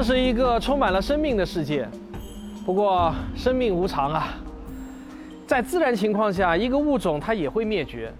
[0.00, 1.86] 这是一个充满了生命的世界。
[2.64, 4.28] 不过，生命无常啊，
[5.46, 8.10] 在自然情况下，一个物种它也会灭绝。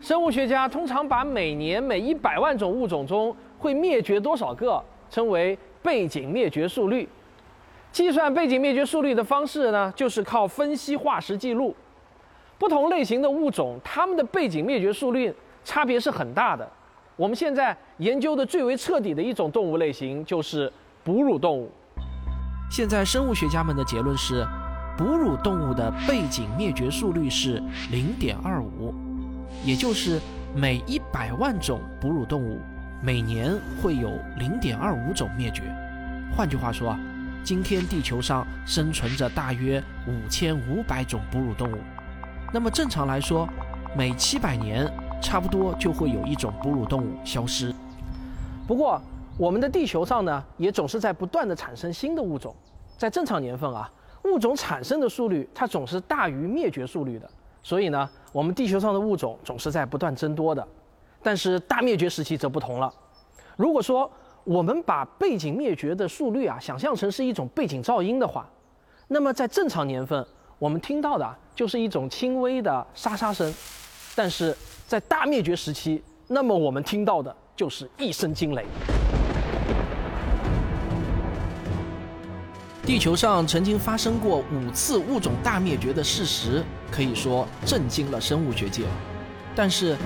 [0.00, 7.06] 生物学家通常把每年每一百万种物种中会灭绝多少个称为背景灭绝速率。
[7.92, 11.76] 计算背景灭绝速率的方式呢，就是靠分析化石记录。
[12.56, 15.30] 不同类型的物种，它们的背景灭绝速率
[15.62, 16.66] 差别是很大的。
[17.14, 20.72] 我们现在研究的最为彻底的一种动物类型就是
[21.06, 21.70] 哺乳动物。
[22.68, 24.44] 现在生物学家们的结论是，
[24.98, 27.62] 哺乳动物的背景灭绝速率是
[27.92, 28.92] 零点二五，
[29.64, 30.20] 也就是
[30.52, 32.58] 每一百万种哺乳动物，
[33.00, 35.62] 每年会有零点二五种灭绝。
[36.36, 36.98] 换句话说，
[37.44, 41.76] 今天地球上生存着大约五千五百种哺乳动物。
[42.52, 43.48] 那么正常来说，
[43.96, 47.72] 每七百年差不多就会有一种哺乳动物消失。
[48.66, 49.00] 不过，
[49.38, 52.54] 我们的地球上呢，也总是在不断的产生新的物种。
[52.96, 53.90] 在正常年份啊，
[54.24, 57.28] 物种产生的速率它总是大于灭绝速率的。
[57.62, 60.66] 所以呢，我们地球上的物种总是在不断增多的。
[61.22, 62.90] 但是大灭绝时期则不同了。
[63.56, 64.10] 如果说
[64.44, 68.48] 我们把背景灭绝的速率啊想象成是一种背景噪音的话，
[69.08, 70.26] 那么在正常年份，
[70.58, 73.52] 我们听到的就是一种轻微的沙沙声；
[74.14, 78.64] 但是在大灭绝时期，那么我们听到的就是一声惊雷。
[82.86, 88.84] 地球上曾经发生过五次物种大灭绝的事实，可以说震惊了生物学界。
[89.56, 89.96] 但是，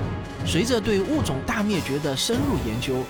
[0.46, 3.04] 随着对物种大灭绝的深入研究，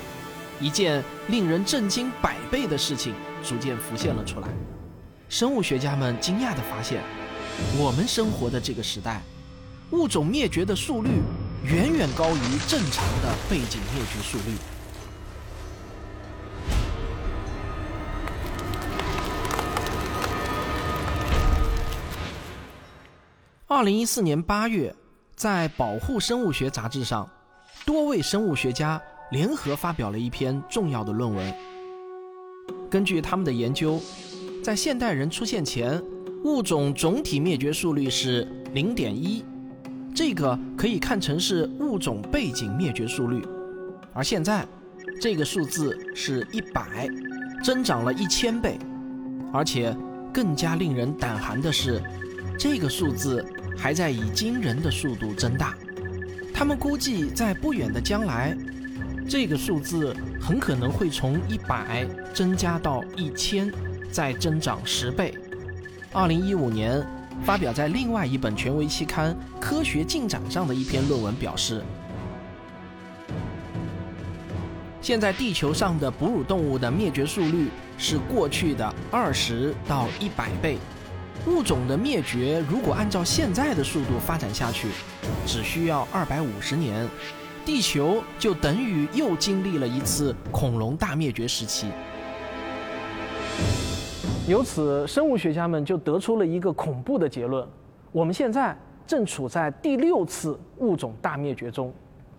[0.60, 3.14] 一件令人震惊百倍的事情
[3.44, 4.48] 逐渐浮现了出来。
[5.28, 7.00] 生物学家们惊讶地发现，
[7.78, 9.22] 我们生活的这个时代，
[9.92, 11.10] 物种灭绝的速率
[11.64, 14.56] 远远高于正常的背景灭绝速率。
[23.80, 24.94] 二零一四年八月，
[25.34, 27.26] 在《保护生物学》杂志上，
[27.86, 31.54] 多位生物学家联合发表了一篇重要的论文。
[32.90, 33.98] 根据他们的研究，
[34.62, 35.98] 在现代人出现前，
[36.44, 39.42] 物种总体灭绝速率是零点一，
[40.14, 43.42] 这个可以看成是物种背景灭绝速率。
[44.12, 44.68] 而现在，
[45.22, 47.08] 这个数字是一百，
[47.64, 48.78] 增长了一千倍。
[49.54, 49.96] 而且
[50.34, 52.02] 更加令人胆寒的是，
[52.58, 53.42] 这个数字。
[53.80, 55.74] 还在以惊人的速度增大，
[56.52, 58.54] 他们估计在不远的将来，
[59.26, 63.72] 这个数字很可能会从一百增加到一千，
[64.12, 65.32] 再增长十倍。
[66.12, 67.02] 二零一五年
[67.42, 71.82] 发表在另外一本权威期刊《科学进展》上的一篇论文表示，
[75.00, 80.76] 现在地球上的哺乳动物的灭绝速率是过去的二十到一百倍。
[81.46, 84.88] 物种的灭绝，如果按照现在的速度发展下去，
[85.46, 87.08] 只需要二百五十年，
[87.64, 91.88] 地球就等于又经历了一次恐龙大灭绝时期。
[94.46, 97.66] 由此，生物学家们就得出了一个恐怖的结论：
[98.12, 98.76] 我们现在
[99.06, 101.92] 正处在第六次物种大灭绝中，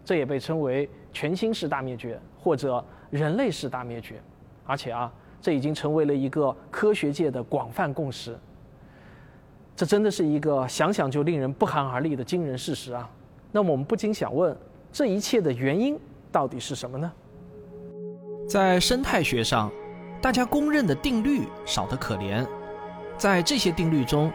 [0.05, 4.21] 这也被称为全新式大灭绝或者人类式大灭绝。
[4.63, 5.11] 而且啊，
[5.41, 8.37] 这已经成为了一个科学界的广泛共识。
[9.81, 13.09] 这真的是一个想想就令人不寒而栗的惊人事实啊！
[13.51, 14.55] 那么我们不禁想问，
[14.93, 15.97] 这一切的原因
[16.31, 17.11] 到底是什么呢？
[18.47, 19.71] 在生态学上，
[20.21, 22.45] 大家公认的定律少得可怜。
[23.17, 24.31] 在这些定律中，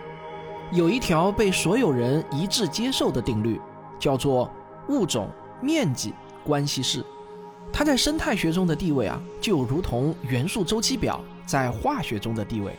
[0.72, 3.60] 有一条被所有人一致接受的定律，
[4.00, 4.50] 叫做
[4.88, 5.28] 物种
[5.60, 6.12] 面积
[6.44, 7.04] 关系式。
[7.72, 12.72] 它在生态学中的地位啊，就如同元素周期表在化学中的地位。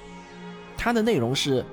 [0.76, 1.64] 它的内容是。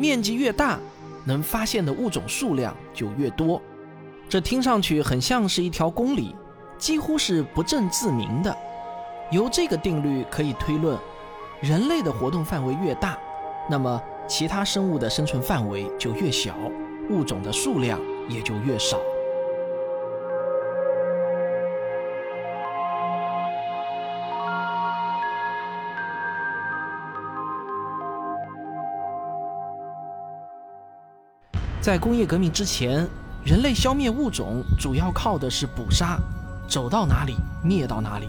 [0.00, 0.78] 面积越大，
[1.26, 3.60] 能发现的物种数量就越多。
[4.30, 6.34] 这听上去很像是一条公理，
[6.78, 8.56] 几乎是不证自明的。
[9.30, 10.98] 由这个定律可以推论，
[11.60, 13.18] 人类的活动范围越大，
[13.68, 16.54] 那么其他生物的生存范围就越小，
[17.10, 18.98] 物种的数量也就越少。
[31.90, 33.04] 在工业革命之前，
[33.44, 36.20] 人类消灭物种主要靠的是捕杀，
[36.68, 37.34] 走到哪里
[37.64, 38.28] 灭到哪里。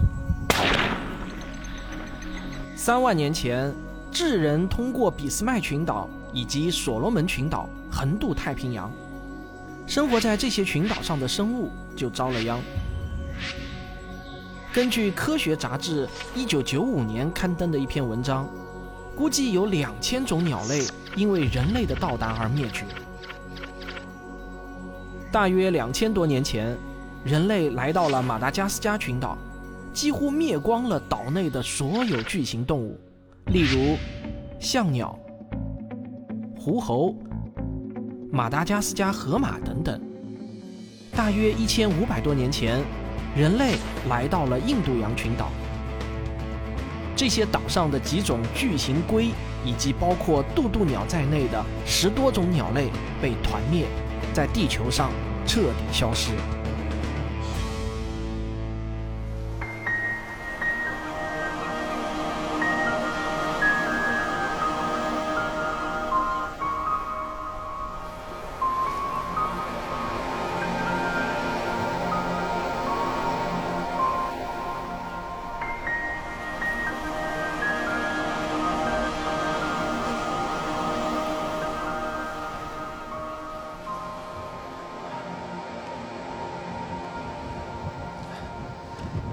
[2.76, 3.72] 三万年前，
[4.12, 8.92] 智人通过俾斯麦群岛以及所罗门群岛横渡太平洋，
[9.86, 12.60] 生活在这些群岛上的生物就遭了殃。
[14.74, 18.50] 根据科学杂志1995年刊登的一篇文章，
[19.16, 20.84] 估计有两千种鸟类
[21.16, 22.86] 因为人类的到达而灭绝。
[25.32, 26.76] 大约两千多年前，
[27.24, 29.38] 人类来到了马达加斯加群岛，
[29.94, 33.00] 几乎灭光了岛内的所有巨型动物，
[33.46, 33.96] 例如
[34.60, 35.18] 象鸟、
[36.60, 37.16] 狐猴、
[38.30, 40.02] 马达加斯加河马等等。
[41.16, 42.82] 大约一千五百多年前，
[43.34, 43.76] 人类
[44.10, 45.50] 来到了印度洋群岛，
[47.16, 49.30] 这些岛上的几种巨型龟
[49.64, 52.90] 以及包括渡渡鸟在内的十多种鸟类
[53.22, 53.86] 被团灭。
[54.34, 55.12] 在地球上
[55.46, 56.32] 彻底消失。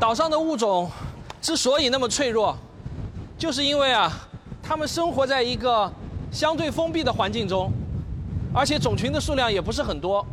[0.09, 0.91] 岛上的物种
[1.39, 2.57] 之所以那么脆弱，
[3.37, 4.11] 就是因为啊，
[4.63, 5.93] 它们生活在一个
[6.33, 7.71] 相对封闭的环境中，
[8.55, 10.25] 而且种群的数量也不是很多。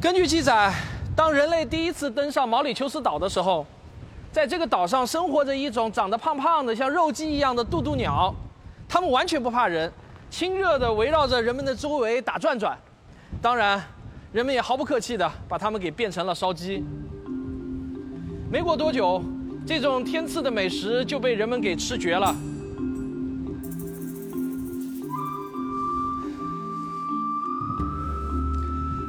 [0.00, 0.72] 根据记载，
[1.14, 3.66] 当人类第一次登上毛里求斯岛的时候，
[4.32, 8.34] 在这个岛上生活着一种长得胖胖的、像肉鸡一样的渡渡鸟，
[8.88, 9.92] 它们完全不怕人，
[10.30, 12.74] 亲热地围绕着人们的周围打转转。
[13.42, 13.84] 当然，
[14.32, 16.82] 人们也毫不客气地把它们给变成了烧鸡。
[18.54, 19.20] 没过多久，
[19.66, 22.32] 这种天赐的美食就被人们给吃绝了。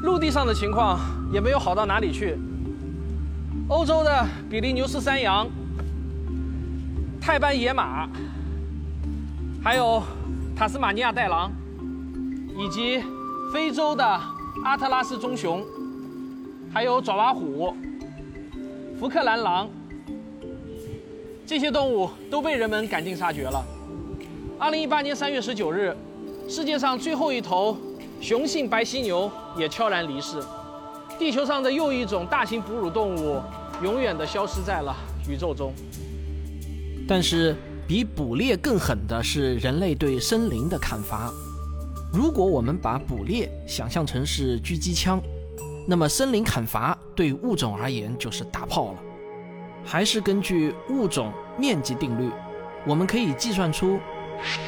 [0.01, 0.99] 陆地上的情况
[1.31, 2.35] 也没有好到哪里去。
[3.67, 5.47] 欧洲的比利牛斯山羊、
[7.21, 8.09] 泰班野马，
[9.63, 10.01] 还有
[10.55, 11.51] 塔斯马尼亚袋狼，
[12.57, 12.99] 以及
[13.53, 14.03] 非洲的
[14.63, 15.63] 阿特拉斯棕熊，
[16.73, 17.77] 还有爪哇虎。
[18.97, 19.69] 福克兰狼，
[21.45, 23.63] 这些动物都被人们赶尽杀绝了。
[24.57, 25.93] 二零一八年三月十九日，
[26.47, 27.77] 世界上最后一头
[28.21, 30.41] 雄性白犀牛也悄然离世，
[31.19, 33.41] 地球上的又一种大型哺乳动物
[33.83, 34.95] 永远的消失在了
[35.29, 35.73] 宇宙中。
[37.05, 37.53] 但是，
[37.85, 41.33] 比捕猎更狠的是人类对森林的砍伐。
[42.13, 45.21] 如果我们把捕猎想象成是狙击枪，
[45.85, 48.99] 那么森林砍伐对物种而言就是大炮了。
[49.83, 52.31] 还是根据物种面积定律，
[52.87, 53.99] 我们可以计算出，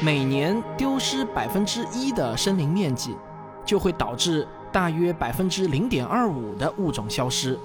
[0.00, 3.16] 每年丢失百分之一的森林面积，
[3.64, 7.58] 就会导致大约百分之零点二五的物种消失。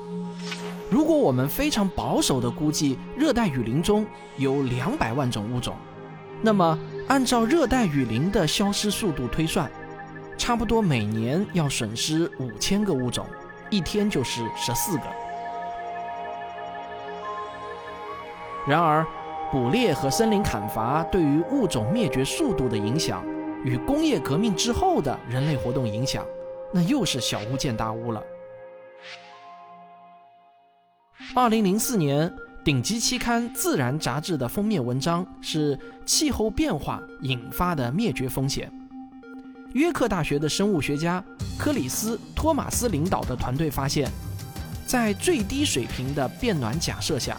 [0.90, 4.04] 如果我们非常保守的估计，热带雨林中
[4.38, 5.76] 有两百万种物种，
[6.42, 9.72] 那么按照热带雨林的消失速度推算，
[10.40, 13.28] 差不多每年要损失五千个物种。
[13.74, 15.03] 一天就是十四个。
[18.68, 19.03] 然而，
[19.51, 23.25] 捕猎和森林砍伐对于物种灭绝速度的影响，
[23.65, 26.24] 与工业革命之后的人类活动影响，
[26.72, 28.24] 那又是小巫见大巫了。
[31.36, 32.32] 二零零四年，
[32.63, 38.72] 顶级期刊《自然》杂志的封面文章是气候变化引发的灭绝风险。
[39.74, 41.24] 约克大学的生物学家
[41.58, 44.10] 克里斯·托马斯领导的团队发现，
[44.86, 47.38] 在最低水平的变暖假设下，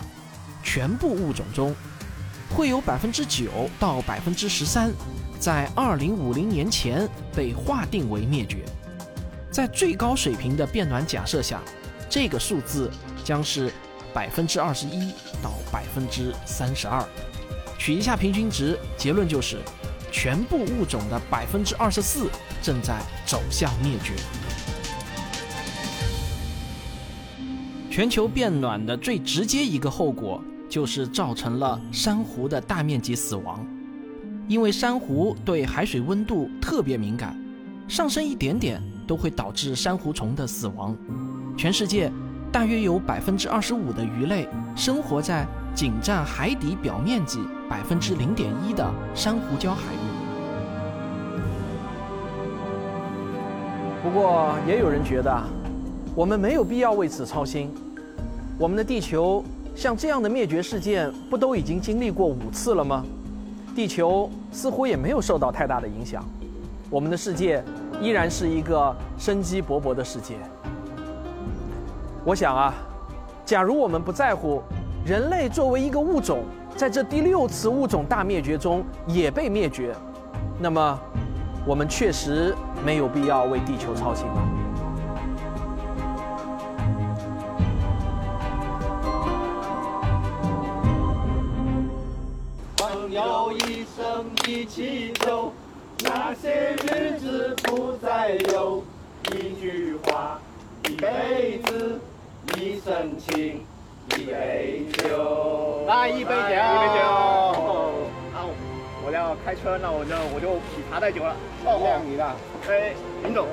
[0.62, 1.74] 全部物种中
[2.50, 4.92] 会有百分之九到百分之十三
[5.38, 8.64] 在二零五零年前被划定为灭绝。
[9.50, 11.62] 在最高水平的变暖假设下，
[12.10, 12.90] 这个数字
[13.22, 13.72] 将是
[14.12, 17.04] 百分之二十一到百分之三十二。
[17.78, 19.58] 取一下平均值，结论就是。
[20.14, 22.30] 全部物种的百分之二十四
[22.62, 24.12] 正在走向灭绝。
[27.90, 33.66] 全球变暖的最直接一个后果就是造成了珊瑚的大面积死亡，
[34.46, 37.36] 因为珊瑚对海水温度特别敏感，
[37.88, 40.96] 上升一点点都会导致珊瑚虫的死亡。
[41.56, 42.10] 全世界
[42.52, 45.44] 大约有百分之二十五的鱼类生活在
[45.74, 47.40] 仅占海底表面积。
[47.66, 50.03] 百分之零点一的珊瑚礁海域。
[54.04, 55.42] 不过，也有人觉得，
[56.14, 57.72] 我们没有必要为此操心。
[58.58, 59.42] 我们的地球
[59.74, 63.02] 像这样的灭绝事件，不都已经经历过五次了吗？
[63.74, 66.22] 地球似乎也没有受到太大的影响。
[66.90, 67.64] 我们的世界
[67.98, 70.34] 依然是一个生机勃勃的世界。
[72.26, 72.74] 我想啊，
[73.46, 74.62] 假如我们不在乎。
[75.06, 76.44] 人类作为一个物种，
[76.76, 79.94] 在这第六次物种大灭绝中也被灭绝，
[80.58, 81.00] 那么，
[81.66, 82.54] 我们确实
[82.84, 84.34] 没有必要为地球操心了。
[92.76, 95.52] 朋友一生一起走，
[96.02, 98.82] 那些日子不再有。
[99.32, 100.38] 一句话，
[100.86, 101.98] 一辈子，
[102.58, 103.64] 一生情，
[104.10, 105.82] 一杯酒。
[105.86, 108.03] 来一杯酒，一杯酒。
[109.04, 111.36] 好，我要开车，那我就我就品茶带酒了。
[111.64, 112.24] 哦哦，你的。
[112.68, 112.92] 哎，
[113.22, 113.46] 林总，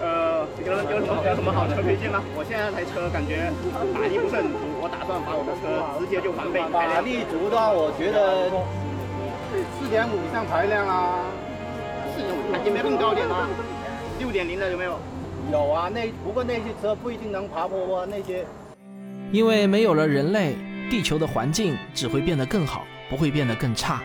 [0.00, 2.22] 呃，有有什么有什么好车推荐吗？
[2.36, 3.50] 我现在台车感觉
[3.92, 6.62] 马力不是很足，我打算把我的车直接就翻倍。
[6.70, 8.46] 马力足的话，我觉得
[9.74, 11.26] 四点五以上排量啊。
[12.14, 13.48] 四点五，还有没有更高点啊？
[14.18, 14.94] 六点零的有没有？
[15.50, 18.46] 有啊，那不过那些车不一定能爬坡啊，那些。
[19.32, 20.54] 因为没有了人类，
[20.88, 24.00] 地球的环境只会变得更好，不会变得更差。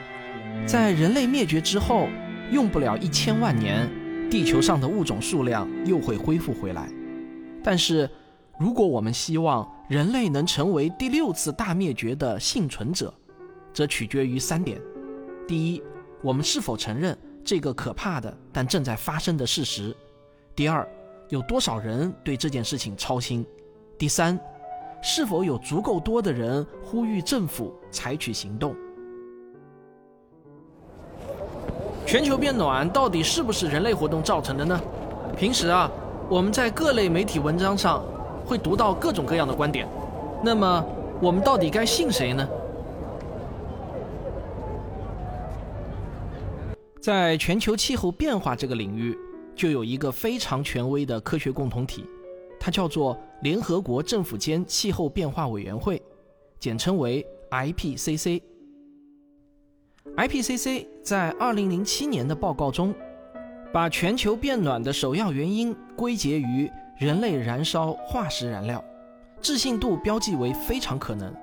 [0.65, 2.08] 在人类灭绝之后，
[2.51, 3.88] 用不了一千万年，
[4.29, 6.89] 地球上的物种数量又会恢复回来。
[7.62, 8.10] 但是，
[8.58, 13.13] 如果我们希望人类能成为第六次大灭绝的幸存者，
[13.74, 14.82] 则取决于三点：
[15.48, 15.84] 第一，
[16.22, 19.96] 我们是否承认这个可怕的但正在发生的事实。
[20.55, 20.88] 第二，
[21.29, 23.46] 有多少人对这件事情操心？
[23.98, 24.39] 第三，
[25.03, 28.74] 是否有足够多的人呼吁政府采取行动？
[32.13, 34.79] 全球变暖到底是不是人类活动造成的呢？
[35.36, 35.89] 平时啊，
[36.29, 38.03] 我们在各类媒体文章上
[38.46, 39.88] 会读到各种各样的观点。
[40.43, 40.86] 那么，
[41.20, 42.48] 我们到底该信谁呢？
[47.01, 49.17] 在全球气候变化这个领域。
[49.55, 52.05] 就有一个非常权威的科学共同体，
[52.60, 56.00] 它叫做联合国政府间气候变化委员会，
[56.60, 58.39] 简称为 IPCC。
[60.17, 62.93] IPCC 在2007年的报告中，
[63.74, 68.83] 把全球变暖的首要原因归结于人类燃烧化石燃料，
[69.41, 71.33] 置信度标记为非常可能。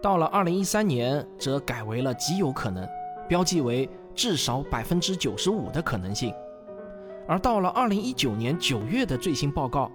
[0.00, 2.88] 到了2013年，则改为了极有可能，
[3.28, 6.32] 标记为至少百分之九十五的可能性。
[7.26, 9.90] 而到了二零一九年九月的最新报告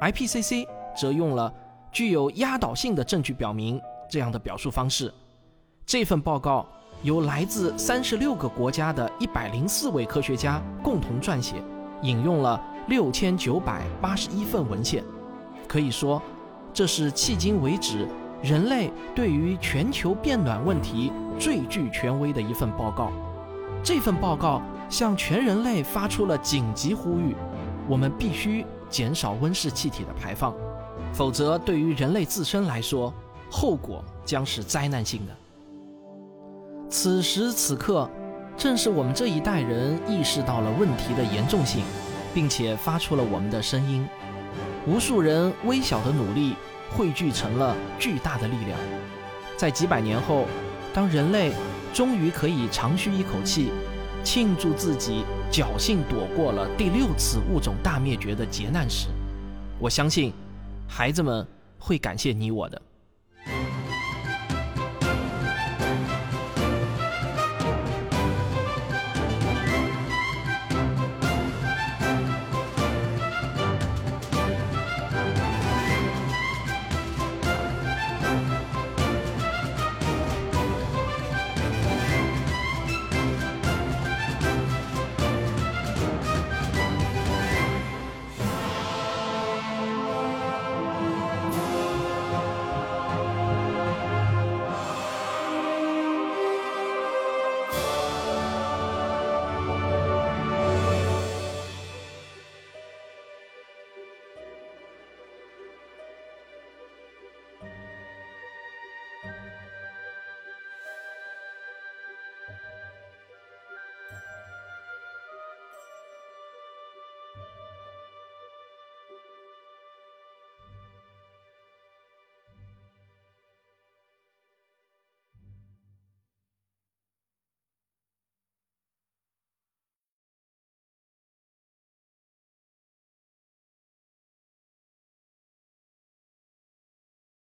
[0.00, 0.66] ，IPCC
[0.96, 1.52] 则用了
[1.92, 3.78] 具有压倒性的证据表明
[4.08, 5.12] 这样的表述方式。
[5.84, 6.66] 这份报告
[7.02, 11.56] 由来自三十六个国家的一百零四位科学家共同撰写，
[12.02, 15.02] 引用了六千九百八十一份文献。
[15.66, 16.20] 可以说，
[16.72, 18.06] 这是迄今为止
[18.42, 23.10] 人类对于全球变暖问题最具权威的一份报告。
[23.82, 24.60] 这份报告。
[24.90, 27.36] 向全人类发出了紧急呼吁：
[27.86, 30.52] 我们必须减少温室气体的排放，
[31.12, 33.14] 否则对于人类自身来说，
[33.48, 35.39] 后果将是灾难性的。
[36.90, 38.10] 此时此刻，
[38.56, 41.84] 正是我们这一代人意识到了问题的严重性，
[42.34, 44.04] 并且发出了我们的声音。
[44.88, 46.56] 无数人微小的努力
[46.90, 48.76] 汇聚成了巨大的力量。
[49.56, 50.46] 在几百年后，
[50.92, 51.52] 当人类
[51.94, 53.70] 终于可以长吁一口气。
[54.22, 59.06] 庆祝自己侥幸躲过了第六次物种大灭绝的劫难时，
[59.78, 60.30] 我相信，
[60.86, 61.46] 孩子们
[61.78, 62.82] 会感谢你我的。